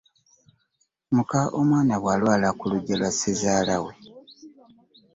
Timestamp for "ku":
2.59-2.65